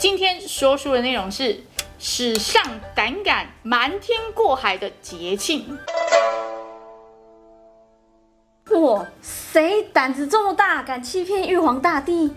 [0.00, 1.62] 今天说书的内容是
[1.98, 5.78] 史上胆敢瞒天过海的节庆。
[8.70, 12.32] 哇，谁胆子这么大，敢欺骗玉皇大帝？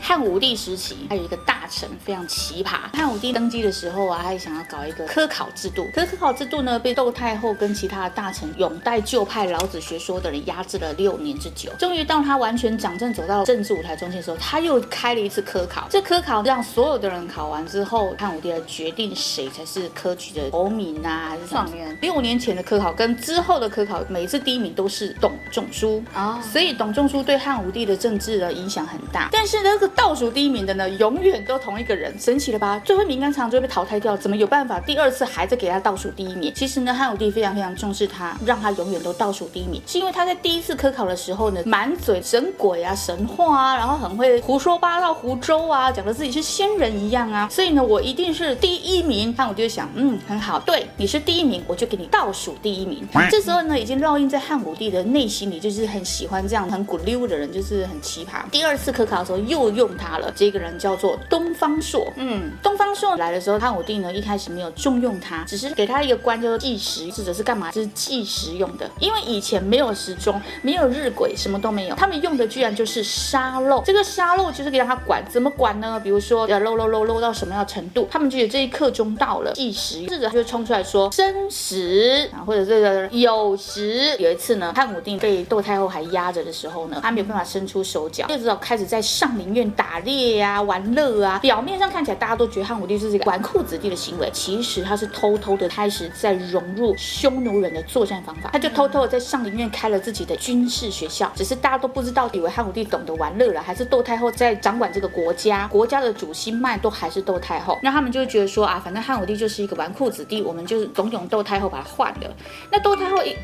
[0.00, 2.78] 汉武帝时期，还有一个大臣非常奇葩。
[2.94, 5.86] 汉武帝登基的时候啊，他也想要搞一个科考制度。
[5.94, 11.70] 可是科考制度呢，被窦太后跟其他的大臣拥戴旧派老子学说的人压制了六年之久。
[11.78, 15.86] 终于，到他完全掌政走到政治舞台中心的时候，他又开了一次科考。
[15.90, 21.96] 这科考让所有的人考完之后，汉武帝来决定谁才是科举的头名啊，还是状元。
[22.00, 29.28] 六年前的科考跟之后的科考，每一次第一名都是董仲舒啊，所以董仲舒对汉武帝的政治的影响很大。
[29.30, 29.89] 但是那个。
[29.94, 32.80] 倒数第一名的呢，永远都同一个人，神奇了吧？
[32.84, 36.52] 最后名单常常就会被淘汰掉，怎么有办法第二次还在给他倒数第一名？
[36.54, 49.34] 其实呢，汉武帝非常非常重视他，让他永远都倒数第一名，是因为他在第一次科考的时候呢，满嘴神鬼啊、神话啊，然后很会胡说八道、胡诌啊，讲的自己是仙人一样啊，所以呢，我一定是第一名。
[49.36, 53.06] 汉武帝就想，嗯，很好，对，你是第一名，我就给你倒数第一名。
[53.30, 58.48] 这时候呢，已经烙印在汉武帝的内心里，就是很喜欢这样很古溜的人，就是很奇葩。
[58.50, 59.90] 第二次科考的时候又用。
[60.00, 62.10] 他了，这个人叫做东方朔。
[62.16, 67.70] 嗯，东方朔来的时候，汉武帝呢一开始没有重用他，只是给他一个官叫做计时，指的是干嘛？
[67.70, 68.88] 就是计时用的。
[68.98, 73.82] 因为以前没有时钟，没有日晷，什么都没有，他们用的居然就是沙漏。
[73.84, 76.00] 这个沙漏就是给让他管，怎么管呢？
[76.02, 84.16] 比如说要漏漏漏漏到什么样程度，他们觉得这一刻钟到了，计时，试着就冲出来说申时啊，或者这个有时。
[84.18, 90.00] 有一次呢，汉武帝被窦太后还压着的时候呢，他没有办法伸出手脚，就只好开始在上林苑打。
[90.00, 112.34] 猎啊，玩乐啊，表面上看起来大家都觉得汉武帝是这个纨绔子弟的行为，其实他是偷偷的开始在融入匈奴人的作战方法，他就偷偷的在上林苑开了自己的军事学校，只是大家都不知道，以为汉武帝懂得玩乐了，还是窦太后在掌管这个国家，国家的主心脉都还是窦太后，那他们就会觉得说啊，反正汉武帝就是一个纨绔子弟，我们就是怂恿窦太后把他换了，
[112.70, 113.36] 那窦太后一。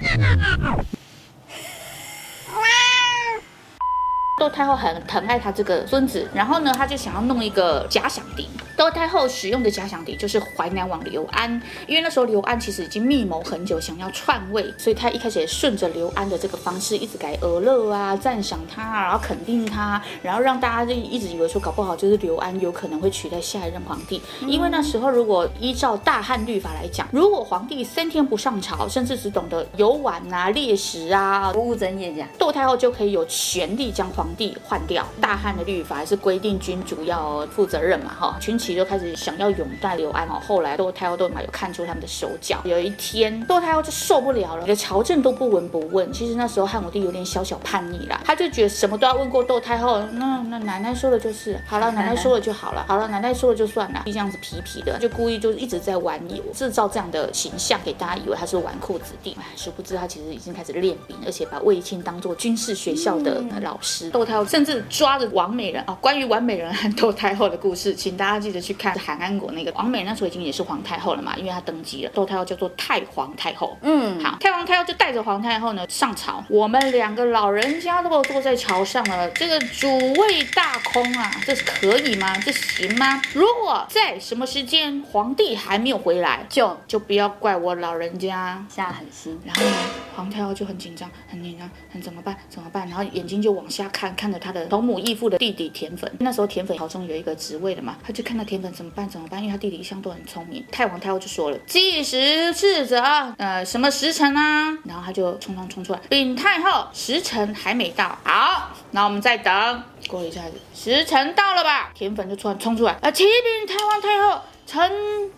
[4.38, 8.47] 窦太后很疼爱她这个孙子，然后呢，她就想要弄一个假想敌。
[8.76, 11.50] 窦太后使用的假想敌就是淮南王刘安，
[11.86, 24.20] 因为那时候刘安其实已经密谋很久，想要篡位，所以他一开始也顺着刘安的这个方式，一直改俄乐啊，赞赏他，然后肯定他，然后让大家就一直以为说，搞不好就是刘安有可能会取代下一任皇帝。
[24.46, 35.04] 因为那时候如果依照大汉律法来讲，如果皇帝三天不上朝，甚至只懂得游玩啊、猎食啊、不务正业这样，窦太后就可以有权利将皇帝换掉。
[35.20, 38.76] 大汉的律法还是规定君主要负责任嘛，哈，群起。
[38.76, 42.60] 就开始想要拥戴刘安哦，后来窦太后都嘛有看出他们的手脚。
[42.64, 46.12] 有一天，窦太后就受不了了，连朝政都不闻不问。
[46.12, 49.98] 其实那时候汉武帝有点小小叛逆啦，他就觉得什么都要问过窦太后。
[50.12, 54.03] 那那奶奶说了就是好了，奶奶说了就好了，好了，奶奶说了就算了。
[54.04, 59.34] 就这样子皮皮的，就故意就一直在玩游，制造这样的形象给大家以为他是纨绔子弟。
[59.41, 64.10] 哎，殊不知他其实已经开始练兵，而且把卫青当做军事学校的老师。
[64.19, 68.56] 窦、嗯、太后甚至抓着王美人啊、哦，关于王美人和窦太后的故事，请大家记得。
[68.66, 72.10] 去看韩安国那个王美人，那时候已经也是皇太后了嘛，因为她登基了。
[72.12, 73.78] 窦太后叫做太皇太后。
[73.81, 76.44] 嗯，好，太皇太后就带着皇太后呢上朝。
[76.49, 82.37] 我们两个老人家都坐在朝上了，这个主位大空啊，这是可以吗？
[82.38, 83.22] 这行吗？
[83.34, 89.38] 如果在什么时间皇帝还没有回来，就就不要怪我老人家下狠心。
[89.44, 89.76] 然后呢，
[90.16, 92.37] 皇太后就很紧张，很紧张，很怎么办？
[92.49, 92.88] 怎么办？
[92.88, 96.11] 然后眼睛就往下看，看着他的同母异父的弟弟田粉。
[96.21, 98.47] 那时候田粉朝中有一个职位的嘛，他就看到。
[98.47, 99.09] 田粉怎么办？
[99.09, 99.41] 怎么办？
[99.41, 100.65] 因为他弟弟一向都很聪明。
[100.71, 103.03] 太皇太后就说了：“计时是者，
[103.39, 109.83] 呃，什么时辰啊？”然后他就匆匆冲出来：“禀太后，时辰还没到。”好，那我们再等。
[110.06, 111.91] 过了一下子，时辰到了吧？
[111.93, 114.88] 田粉就突然冲出来：“啊，启禀太皇太后，臣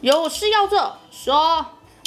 [0.03, 1.35] 有事要做。”说：“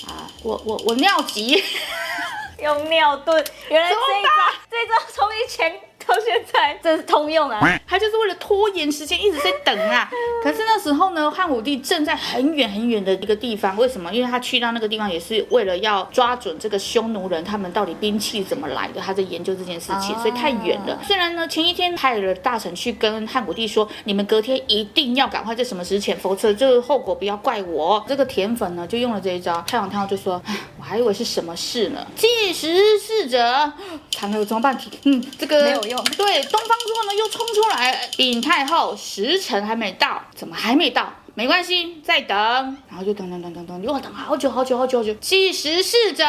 [0.06, 1.64] 啊，我我我尿急，
[2.62, 3.44] 用尿遁。
[3.70, 4.30] 原来这一招，
[4.70, 5.74] 这一招从以前。”
[6.08, 10.10] 到现在这是通用啊，他就是为了拖延时间，一直在等啊。
[10.44, 14.12] 可是那时候呢，汉武帝正在很远很远的一个地方，为什么？
[14.14, 21.00] 因为他去到那个地方也是为了要抓准这个匈奴人，他们到底兵器怎么来的，他在研究这件事情，所以太远了。
[21.06, 28.04] 虽然呢，前一天派了大臣去跟汉武帝说，你们隔天一定要赶快在什么时前，否则这个后果不要怪我。
[28.08, 29.62] 这个田粉呢，就用了这一招。
[29.68, 30.42] 太皇太后就说，
[30.80, 32.06] 我还以为是什么事呢？
[32.16, 33.72] 计时是者，
[34.18, 34.78] 看了怎么办？
[35.04, 36.04] 嗯，这个没有用。
[36.18, 41.14] 对，东方朔呢又冲出来，禀太后，时辰还没到，怎么还没到？
[41.34, 42.36] 没关系，再等。
[42.90, 45.14] 然后就等等等等等，又等好久好久好久好久。
[45.16, 46.26] 计时侍者，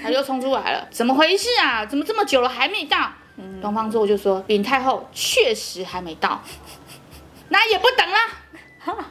[0.00, 1.86] 他又冲出来了，怎么回事啊？
[1.86, 3.10] 怎么这么久了还没到？
[3.36, 6.42] 嗯、东方朔就说，禀太后确实还没到，
[7.50, 8.16] 那也不等了。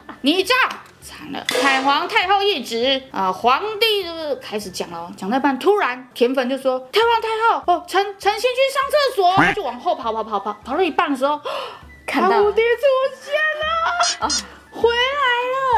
[0.22, 0.54] 你这
[1.18, 1.44] 惨了！
[1.48, 11.40] 太皇太后一旨啊，皇帝就开始讲了，讲到一半，突然田粉就说：“太皇太后，哦，臣臣先去上厕所。”他就往后跑跑跑跑，跑到一半的时候，
[12.06, 12.86] 看到汉武帝出
[13.20, 14.26] 现了。
[14.26, 14.28] 啊
[14.70, 15.77] 回来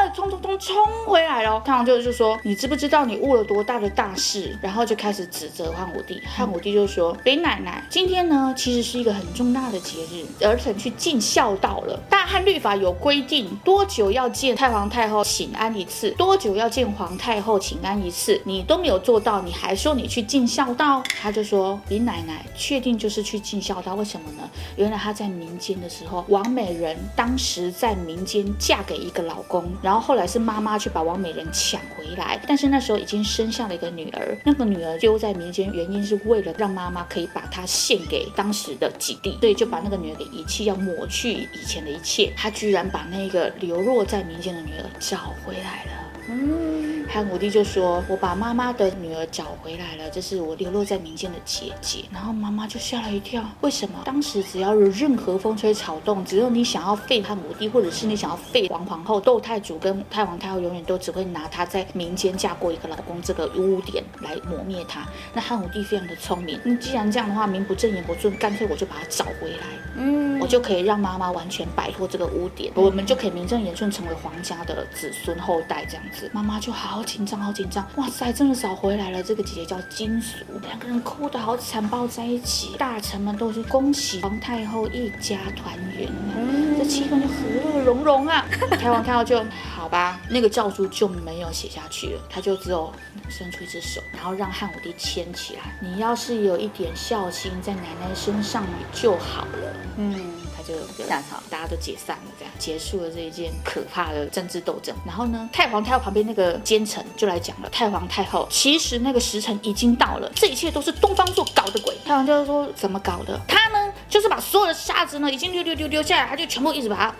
[1.59, 4.57] 太皇就是说，你知不知道你误了多大的大事？
[4.61, 6.21] 然后就开始指责汉武帝。
[6.25, 11.99] 汉武帝就说：林奶奶，今天呢其实是一个很重大的节日，儿臣去尽孝道了。
[12.09, 21.01] 大汉律法有规定，多久要见太皇太后请安一次，多久要见皇太后请安一次，你都没有做到，你还说你去尽孝道？
[21.21, 23.95] 他就说：林奶奶，确定就是去尽孝道？
[23.95, 24.49] 为什么呢？
[24.75, 28.81] 原来她在民间的时候，王美人当时在民间嫁。
[28.81, 42.31] 给一个老公，然后后来是妈妈去把王美人抢回来，但是那时候已经生下了一个女儿，那个女儿丢在民间，原因是为了让妈妈可以把她献给当时的几弟，所以就把那个女儿给遗弃，要抹去以前的一切。
[42.35, 46.00] 他居然把那个流落在民间的女儿找回来了。
[46.29, 53.99] 嗯，汉武帝就说：“我把妈妈的女儿找回来了，这是我流落在民间的姐姐。”然后妈妈就吓了一跳，为什么？
[54.05, 65.07] 当时只要有任何风吹草动，只要你想要废汉武帝，或者是你想要废王皇后，窦太祖跟太皇太后永远都只会拿她在民间嫁过一个老公这个污点来磨灭她。
[65.33, 69.67] 那汉武帝非常的聪明，那既然这样的话，名不正言不顺，干脆我就把她找回来，
[69.97, 76.29] 嗯，我就可以让妈妈完全摆脱这个污点，我们就可以名正言顺成为皇家的子孙后代这样子。
[76.33, 77.87] 妈妈就好紧张，好紧张！
[77.95, 79.23] 哇塞，真的找回来了。
[79.23, 82.75] 这个姐姐叫金淑，两个人哭得好惨，抱在一起。
[82.77, 88.45] 大臣们都是恭喜皇太后一家团圆，嗯、这气氛就和乐融融啊。
[88.71, 89.41] 太皇太后就
[89.73, 92.91] 好吧，那个诏书就没有写下去了，他就只有
[93.29, 95.61] 伸出一只手，然后让汉武帝牵起来。
[95.79, 99.75] 你要是有一点孝心在奶奶身上就好了。
[99.95, 100.40] 嗯。
[100.63, 100.73] 就
[101.05, 104.95] 下场，大家都解散了，这样结束了这一件可怕的政治斗争。
[105.05, 111.95] 然后呢，太皇太后旁边那个奸臣就来讲了：太皇太后，其实那个时辰已经到了，这一切都是东方朔搞的鬼。
[112.05, 113.39] 太皇就说：怎么搞的？
[113.47, 117.15] 他呢，就是把所有的沙子呢，已经溜溜溜溜下来，他就全部一直把它。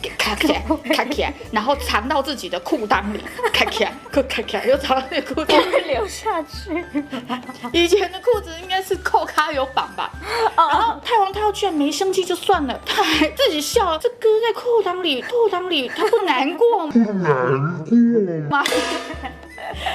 [0.00, 0.62] 给卡起来，
[0.94, 3.20] 卡起来，然后藏到自己的裤裆里，
[3.52, 6.84] 卡起来，卡起来，又藏到那裤裆里流下去。
[7.72, 10.10] 以前的裤子应该是扣卡有绑吧？
[10.56, 13.98] 然后太皇太后居然没生气就算了，他还自己笑了。
[13.98, 16.92] 这搁在裤裆里，裤裆里，他不难过吗？
[16.92, 18.64] 不难过吗？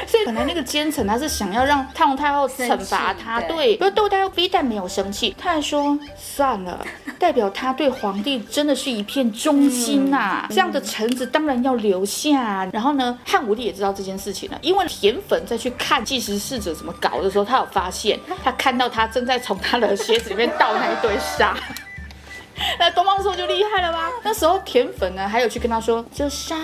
[0.08, 6.86] 所以本来那个奸臣他是想要让太皇太后惩罚他，对，不过窦太后非但没有生气，他还说算了，
[7.26, 12.64] 代表他对皇帝真的是一片忠心呐、这样的臣子当然要留下。
[12.72, 21.58] 然后呢，汉武帝也知道这件事情了，因为田粉在去看计时侍者怎么搞的时候，他有发现，他看到他正在从他的鞋子里面倒那一堆沙。
[22.78, 24.12] 那东方朔就厉害了吧？
[24.24, 26.56] 那时候田粉呢，还有去跟他说这沙。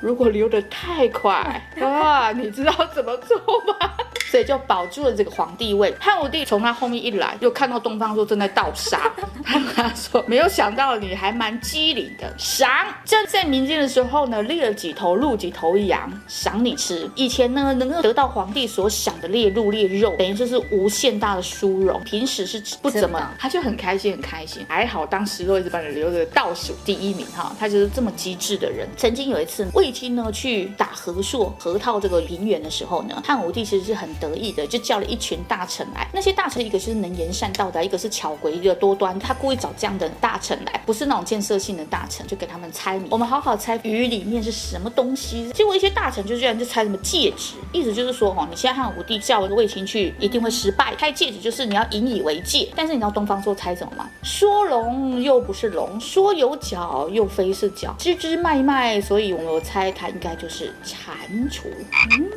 [0.00, 1.34] 如果流得太快
[1.80, 3.36] 啊，你知道怎么做
[3.66, 3.74] 吗？
[4.30, 5.92] 所以就保住了这个皇帝位。
[5.98, 9.10] 汉武帝从他后面一来，又看到东方朔正在倒沙，
[9.44, 12.70] 他跟他说：“没有想到你还蛮机灵的，赏。
[13.04, 17.10] 正在民间的时候呢，猎了几头鹿、几头羊，赏你吃。
[17.16, 22.00] 以前呢，能够得到皇帝所想的猎鹿、猎肉，等于就是无限大的殊荣。
[22.04, 24.64] 平时是不怎么，他就很开心，很开心。
[24.68, 28.88] 还好当时骆一直把你留着倒数第一名哈，他就是这么机智的人。
[28.96, 34.08] 曾经有一次，卫青呢去打河朔、河套这个平原的时候呢，汉武帝其实是很。
[34.20, 39.18] 得意的就叫了一群大臣来，那些大臣一个是能言善道的，一个是巧诡，一个多端。
[39.18, 43.08] 他故意找这样的大臣来，不是那种建设性的大臣，就给他们猜谜。
[43.10, 45.50] 我们好好猜鱼里面是什么东西。
[45.52, 50.94] 结果一些大臣就居然就猜什么戒指，意思就是说哦，你现在汉武帝叫卫青去一定会失败。
[50.96, 52.68] 猜戒指就是你要引以为戒。
[52.76, 54.10] 但是你知道东方朔猜什么吗？
[54.22, 61.14] 说龙又不是龙，说有角又非是角，枝枝脉脉，所以我们猜他应该就是蟾
[61.48, 61.62] 蜍。
[62.18, 62.28] 嗯。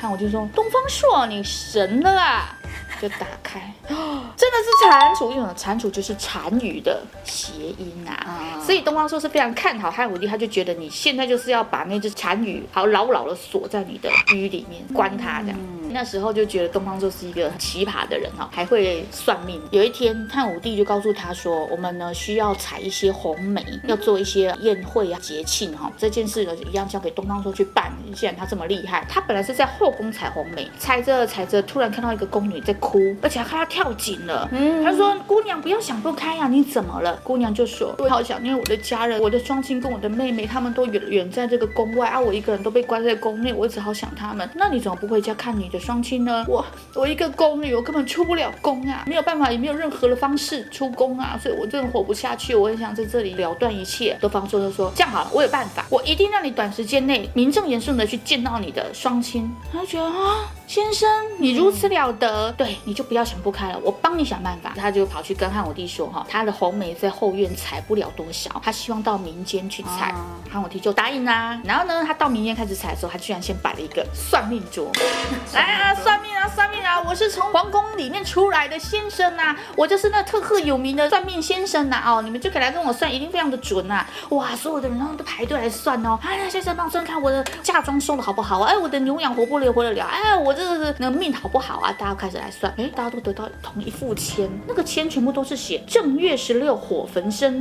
[0.00, 2.56] 看，我就说东方朔，你神了啊！
[3.00, 15.58] 就打开， 真的是蟾蜍，因为蟾蜍就是单于的谐音啊，嗯、所以东方朔是非常看好汉武帝，他就觉得你现在就是要把那只单于好牢牢的锁在你的淤里面，关它这样。
[15.58, 19.60] 嗯、那时候就觉得东方朔是一个很奇葩的人哈，还会算命。
[19.70, 27.92] 有一天，汉武帝就告诉他说，我们呢需要采一些红梅，要做一些宴会啊节庆哈，这件事呢一样交给东方朔去办。
[28.14, 33.14] 既然他这么厉害，他本来是在后宫采红梅，采着采着，突然看到一个宫女在哭。
[33.20, 34.48] 而且还看他跳井了。
[34.52, 44.48] 嗯，他说：“姑娘不要想不开呀，你怎么了？”姑娘就说：“我好想念我的家人，我的双亲跟我的妹妹，他们都远远在这个宫外啊，我一个人都被关在宫内，我一直好想他们。
[44.54, 46.44] 那你怎么不回家看你的双亲呢？
[46.48, 52.54] 我我一个宫女，我根本出不了宫啊，没有办法，也没有任何的方式出宫啊，所以我真的活不下去。
[52.54, 54.16] 我很想在这里了断一切。
[54.20, 61.08] 多方说：“就说这样好了，我有办法，我一定让你短时间内名正言顺的去见到你的双亲。”他觉得啊，先生
[61.38, 64.72] 你如此了得，对你就不要想不开了，我帮你想办法。
[64.76, 70.14] 他就跑去跟汉武帝说哈，他的红梅在后院采不了多少，他希望到民间去采。
[70.50, 71.60] 汉武帝就答应啦。
[71.64, 74.90] 然后呢，他到民间开始采的时候，他居然先摆了一个算命桌
[75.54, 75.71] 来。
[75.72, 97.52] 啊算命啊算命啊我是从皇宫里面出来的先生呐我就是那特赫有名的算命先生呐哦你们就可以来跟我算一定非常的准呐哇所有的人都排队来算哦哎呀先生帮我算看我的嫁妆收的好不好哎我的牛羊活不了活得了哎我这个那个命好不好啊大家开始来算哎大家都得到同一副签那个签全部都是写正月十六火焚身。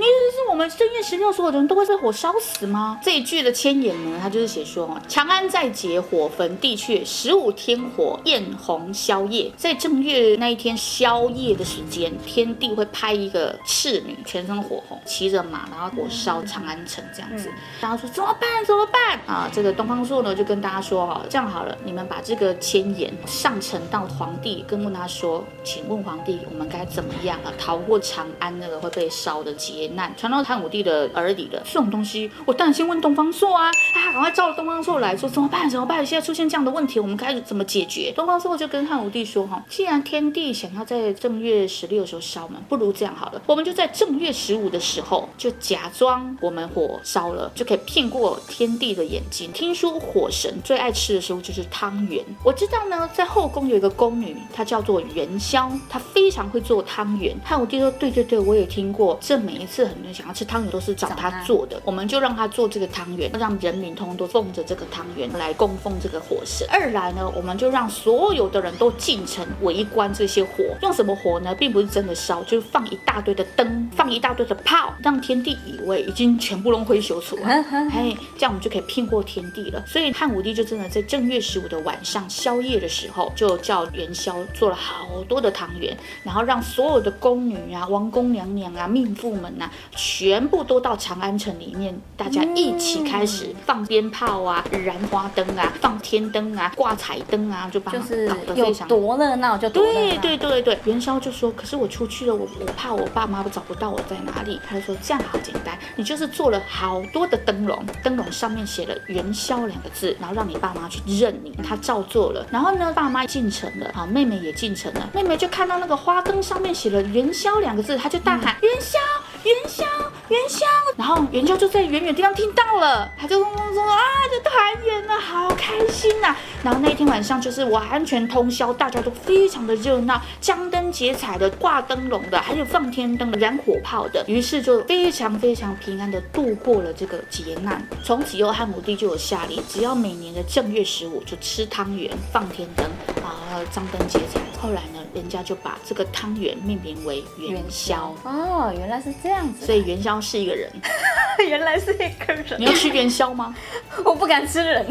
[0.00, 2.98] 你意思是我们正月十六所有的人都会被火烧死吗？
[3.02, 17.50] 这一句的签眼呢他就是写说长安在劫火焚地阙十五天火焰红宵夜，在正月那一天宵夜的时间，天帝会派一个侍女全身火红，骑着马，然后火烧长安城这样子。
[17.80, 18.64] 大家说怎么办？
[18.64, 19.18] 怎么办？
[19.26, 27.52] 啊，这个东方朔呢就跟大家说哈，这样好了，你们把这个千言上呈到皇帝，跟问他说，请问皇帝，我们该怎么样啊？
[27.58, 30.12] 逃过长安那个会被烧的劫难？
[30.16, 31.62] 传到汉武帝的耳里了。
[31.64, 33.68] 这种东西，我当然先问东方朔啊！
[33.94, 35.70] 啊，赶快召东方朔来说，怎么办？
[35.70, 36.04] 怎么办？
[36.04, 37.27] 现在出现这样的问题，我们该。
[37.34, 38.10] 该怎么解决？
[38.16, 49.52] 东方朔就跟汉武帝说：“哈，既然天帝想要在正月十六的时候烧门，不如这样好了，我们就在正月十五的时候，就假装我们火烧了，就可以骗过天帝的眼睛。
[49.52, 52.24] 听说火神最爱吃的食物就是汤圆。
[52.42, 57.36] 我知道呢，在后宫有一个宫女，她叫做元宵，她非常会做汤圆。
[57.44, 66.66] 汉武帝说：对对对，我也听过，这每一次很多人想要吃汤圆都是找她做的，我们就让她做这个汤圆，让人民通通都奉着这个汤圆来供奉这个火神。
[66.70, 71.54] 二来。”我们就让所有的人都进城围观这些火用什么火呢？
[71.54, 77.42] 并不是真的烧就是放一大堆的灯放一大堆的炮让天地以为已经全部弄灰修出了
[77.90, 79.82] 嘿 这样我们就可以聘过天地了。
[79.86, 100.78] 所以汉武帝就真的在正月十五的晚上宵夜的时候就叫元宵做了好多的汤圆然后让所有的宫女啊王宫娘娘啊命妇们呐全部都到长安城里面大家一起开始放鞭炮啊燃花灯啊放天灯啊挂彩彩灯啊，就把就是搞得非常多热闹，就对对对对。
[100.84, 104.60] 元宵就说，可是我出去了，我我怕我爸妈找不到我在哪里。
[104.68, 111.50] 他就说这样好简单，你就是做了好多的灯笼，灯笼上面写了元宵两个字，然后让你爸妈去认你。
[111.66, 118.98] 他照做了，然后呢，爸妈进城了，好，妹妹也进城了，妹妹就看到那个花灯上面写了元宵两个字，她就大喊、元宵。
[119.44, 119.84] 元宵，
[120.28, 120.66] 元宵。
[120.96, 123.98] 然后元宵就在远远地方听到了，他就嗡嗡嗡啊，
[124.30, 126.36] 就团圆了，好开心呐、啊。
[126.64, 134.24] 然后那一天晚上就是我安全通宵，大家都非常的热闹，张灯结彩的，挂灯笼的，还有放天灯的，燃火炮的。
[134.26, 137.80] 于是就非常非常平安的度过了这个劫难。
[138.02, 142.84] 从此以后，汉武帝就有下令，只要每年的正月十五就吃汤圆、放天灯
[143.24, 143.47] 啊。
[143.66, 148.14] 张灯结彩后来呢人家就把这个汤圆命名为元宵。
[148.24, 149.66] 哦原来是这样子。
[149.66, 150.70] 所以元宵是一个人。
[151.48, 152.44] 原来是一个人。
[152.58, 153.54] 你要吃元宵吗？
[154.04, 154.86] 我不敢吃人。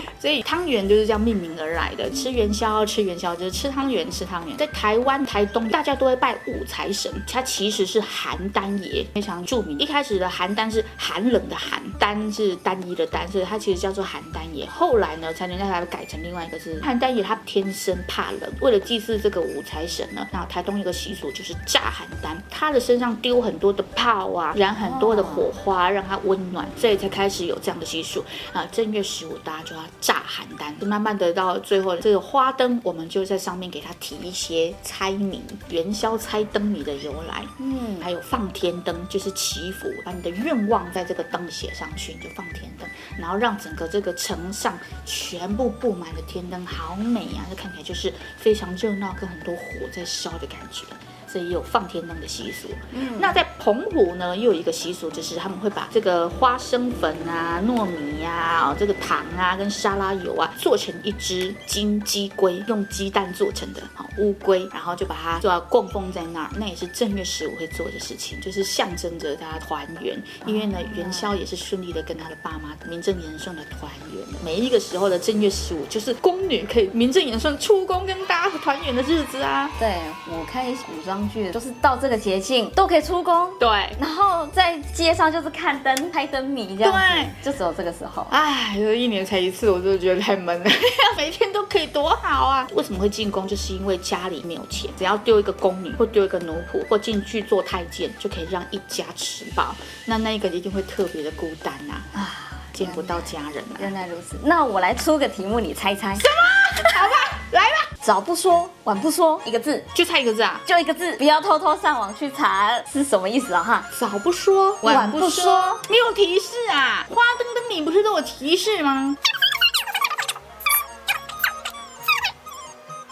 [0.20, 2.10] 所以汤圆就是这样命名而来的。
[2.10, 4.56] 吃元宵，吃元宵就是吃汤圆，吃汤圆。
[4.56, 9.78] 在台湾、台东，大家都会拜五财神，他其实是邯郸爷，非常著名。
[9.78, 14.66] 一开始的邯郸是寒冷的邯，郸是单一的单，所以他其实叫做邯郸爷。
[14.66, 16.80] 后来呢，才能让他改成另外一个字。
[16.84, 28.66] 邯郸爷他天生怕冷，为了祭祀这个五财神呢，那台东一个习俗就是炸邯郸，他的身上丢很多的炮啊，燃很多的火花，让他温暖，所以才开始有这样的习俗啊。
[28.72, 30.72] 正月十五大家就要炸邯郸。
[30.80, 37.44] 就慢慢的到最后这个花灯我们就在上面给它提一些猜谜元宵猜灯谜的由来。
[37.58, 38.00] 嗯。
[38.00, 39.88] 还有放天灯就是祈福。
[40.04, 42.88] 把你的愿望在这个灯写上去你就放天灯。
[43.18, 50.84] 然后让整个这个城上全部布满了天灯好美呀这看起来就是非常热闹跟很多火在烧的感觉。
[51.26, 52.68] 所以有放天灯的习俗。
[52.92, 66.50] 嗯，那在澎湖呢，又有一个习俗，就是他们会把这个花生粉啊、糯米呀、啊、这个糖啊跟沙拉油啊，做成一只金鸡龟，用鸡蛋做成的，好乌龟，然后就把它就要供奉在那儿。
[66.58, 70.16] 那也是正月十五会做的事情，就是象征着大家团圆。
[70.46, 74.24] 因为呢，元宵也是顺利的跟他的爸妈名正言顺的团圆。
[74.44, 79.68] 每一个时候的正月十五，就是宫女可以名正言顺出宫跟大家团圆的日子啊。
[79.80, 79.96] 对，
[80.30, 81.15] 我看古装。
[81.16, 83.68] 央剧，就是到这个节庆都可以出宫，对，
[83.98, 88.26] 然后在街上就是看灯、拍灯谜这样子，对，就只有这个时候。
[88.30, 90.70] 哎，这一年才一次，我真的觉得太闷了。
[91.16, 92.66] 每天都可以多好啊！
[92.74, 93.48] 为什么会进宫？
[93.48, 99.74] 就是因为家里没有钱，只要丢一个宫女或丢一个奴仆或进去做太监，就可以让一家吃饱。
[100.04, 102.30] 那那个一定会特别的孤单呐啊，啊，
[102.72, 103.80] 见不到家人啊。
[103.80, 106.14] 原来如此，那我来出个题目，你猜猜。
[106.14, 106.82] 什么？
[107.00, 107.65] 好吧，来吧。
[108.02, 110.60] 早不说，晚不说，一个字，就差一个字啊？
[110.64, 113.84] 就一个字，不要偷偷上网去查是什么意思啊哈。
[113.98, 117.04] 早不说，晚不说，没有提示啊。
[117.08, 119.16] 花灯灯你不是都有提示吗？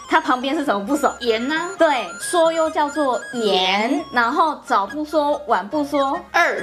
[0.09, 1.13] 它旁边是什么部首？
[1.19, 1.71] 言呢、啊？
[1.77, 6.61] 对，说又叫做言，然后早不说，晚不说，二。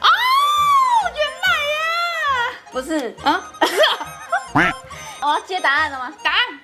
[0.00, 0.08] 哦，
[1.14, 1.82] 原来呀，
[2.72, 3.42] 不是啊，
[5.20, 6.10] 我要接答案了吗？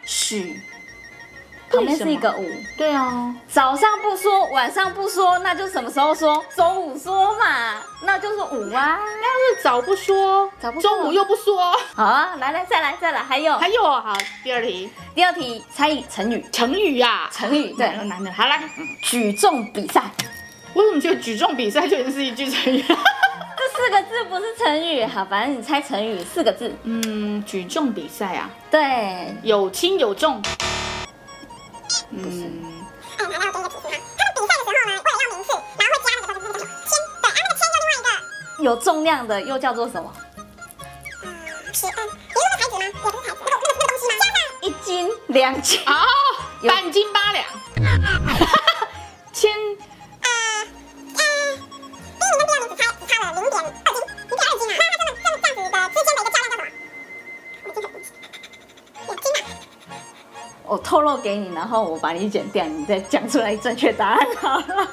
[0.05, 0.61] 许，
[1.71, 2.49] 旁边是一个五。
[2.77, 6.45] 对啊，早上不说，晚上不说，那就什么时候说？
[6.55, 8.99] 中午说嘛，那就是五啊。
[9.01, 11.73] 那是早不说，早不说，中午又不说。
[11.95, 18.63] 好啊，来来再来再来，还有还有好，第二题，第二题猜成语，成语呀，成语对，难的，好来，
[19.03, 20.03] 举重比赛。
[20.75, 22.85] 为什么觉得举重比赛就已经是一句成语？
[23.77, 26.75] 这四个字不是成语，好，反正你猜成语四个字。
[26.85, 30.41] 嗯，举重比赛啊，对，有轻有重。
[32.11, 32.51] 不是。
[33.19, 36.91] 哎，来，那我给一个提示哈，他们比赛的时候呢，为了要名次，然后会加那个叫做什么铅，
[37.21, 40.11] 对，啊，那个铅又另外一个有重量的又叫做什么？
[41.23, 41.29] 嗯，
[41.75, 42.81] 是，嗯，你说是材质吗？
[42.81, 44.13] 也不是材质，那个那个那个东西吗？
[44.19, 45.93] 加上一斤两斤哦，
[46.67, 47.45] 半斤八两。
[60.77, 64.65] 我透露给你，然后我把你剪掉，你再讲出来正确答案好了。
[64.67, 64.85] 我不会，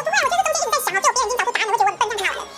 [0.00, 2.48] 就是中间一直在想，就别人已经找出答案了，我觉得我很笨，这样子好了。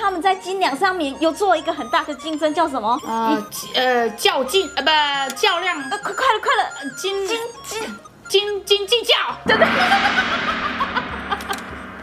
[0.00, 3.00] 他们在斤两上面又做一个很大的竞争，叫什么？
[3.06, 3.40] 呃
[3.76, 4.90] 呃，较劲呃不
[5.36, 6.68] 较量，呃快快了快了，
[7.00, 7.96] 斤斤斤
[8.28, 9.14] 斤斤计较，
[9.46, 9.64] 对对？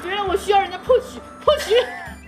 [0.07, 1.75] 原来我需要人家 push push。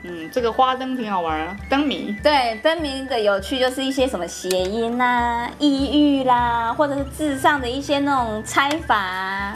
[0.07, 2.15] 嗯，这个花灯挺好玩啊，灯谜。
[2.21, 9.53] 对，灯谜的有趣就是一些什么谐音啦、意喻啦，或者是字上的一些那种猜法。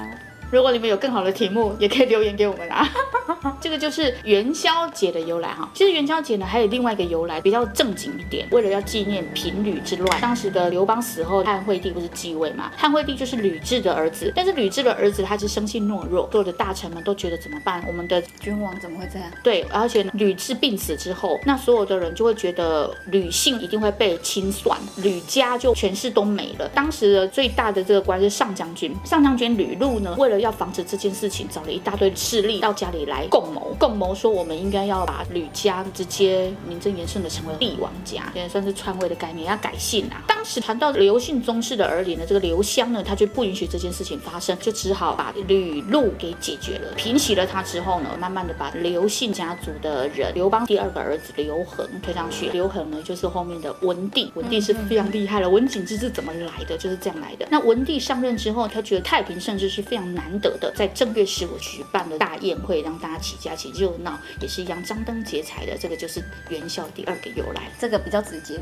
[0.51, 2.87] 如果你们有更好的题目，也可以留言给我们啊。
[3.61, 5.69] 这个就是元宵节的由来哈。
[5.73, 8.47] 其实元宵节呢，还有另外一个由来，比较正经一点。
[8.51, 12.71] 为了要纪念平吕之乱，当时的刘邦死后，汉惠帝不是继位嘛？
[12.75, 17.83] 汉惠帝就是吕雉的儿子，但是吕雉的儿子他是生性懦弱，所有的大臣们都觉得怎么办？
[17.87, 19.29] 我们的君王怎么会这样？
[19.43, 26.67] 对，而且吕雉病死之后，那所有的人就会觉得吕姓一定会被清算，吕家就权势都没了。
[26.73, 40.23] 当时的最大的这个官是上将军，上将军吕禄呢，为了要防止这件事情，找了一大堆势力到家里来共谋，共谋说我们应该要把吕家直接名正言顺的成为帝王家，现在算是篡位的概念，要改姓啊。
[40.27, 56.77] 当时传到刘姓宗室的耳里呢，这个刘襄呢，他就不允许这件事情发生，就只好把吕禄给解决了，平息了他之后呢，慢慢的把刘姓家族的人，刘邦第二个儿子刘恒推上去，刘恒呢就是后面的文帝，文帝是非常厉害了，文景之治怎么来的？
[56.77, 57.47] 就是这样来的。
[57.49, 60.69] 那文帝上任之后，他觉得太平盛世是非常难得的。
[60.75, 65.77] 在正月十五举办了大宴会，让大家齐家齐热闹，也是一样张灯结彩的。
[65.77, 68.59] 这个就是元宵第二个由来，这个比较直接。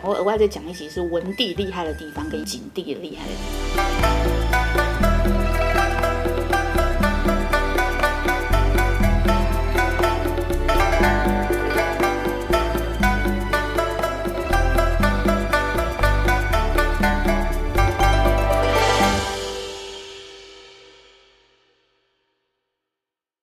[0.00, 3.42] 我额外再讲一集是文帝厉害的地方跟景帝的厉害的地
[3.74, 4.47] 方。